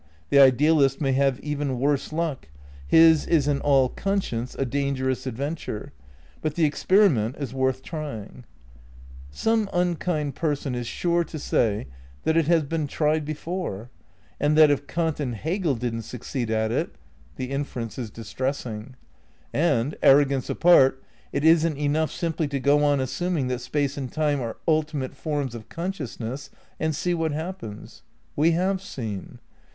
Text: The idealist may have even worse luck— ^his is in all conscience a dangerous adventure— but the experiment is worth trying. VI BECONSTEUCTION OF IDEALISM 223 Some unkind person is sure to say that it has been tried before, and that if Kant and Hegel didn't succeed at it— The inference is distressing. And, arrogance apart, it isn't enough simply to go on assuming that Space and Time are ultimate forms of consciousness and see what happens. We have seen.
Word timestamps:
The 0.31 0.39
idealist 0.39 0.99
may 0.99 1.11
have 1.11 1.39
even 1.41 1.79
worse 1.79 2.11
luck— 2.11 2.47
^his 2.91 3.27
is 3.27 3.47
in 3.47 3.61
all 3.61 3.87
conscience 3.87 4.55
a 4.55 4.65
dangerous 4.65 5.27
adventure— 5.27 5.93
but 6.41 6.55
the 6.55 6.65
experiment 6.65 7.35
is 7.37 7.53
worth 7.53 7.83
trying. 7.83 8.43
VI 9.31 9.65
BECONSTEUCTION 9.65 9.67
OF 9.67 9.67
IDEALISM 9.69 9.97
223 10.33 10.39
Some 10.71 10.71
unkind 10.73 10.73
person 10.73 10.73
is 10.73 10.87
sure 10.87 11.23
to 11.23 11.37
say 11.37 11.87
that 12.23 12.35
it 12.35 12.47
has 12.47 12.63
been 12.63 12.87
tried 12.87 13.23
before, 13.23 13.91
and 14.39 14.57
that 14.57 14.71
if 14.71 14.87
Kant 14.87 15.19
and 15.19 15.35
Hegel 15.35 15.75
didn't 15.75 16.01
succeed 16.01 16.49
at 16.49 16.71
it— 16.71 16.95
The 17.35 17.51
inference 17.51 17.99
is 17.99 18.09
distressing. 18.09 18.95
And, 19.53 19.95
arrogance 20.01 20.49
apart, 20.49 21.03
it 21.31 21.45
isn't 21.45 21.77
enough 21.77 22.09
simply 22.11 22.47
to 22.47 22.59
go 22.59 22.83
on 22.83 22.99
assuming 22.99 23.49
that 23.49 23.59
Space 23.61 23.97
and 23.97 24.11
Time 24.11 24.41
are 24.41 24.57
ultimate 24.67 25.13
forms 25.13 25.53
of 25.53 25.69
consciousness 25.69 26.49
and 26.79 26.95
see 26.95 27.13
what 27.13 27.33
happens. 27.33 28.01
We 28.35 28.53
have 28.53 28.81
seen. 28.81 29.37